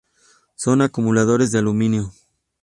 [0.55, 2.11] Son acumuladores de aluminio.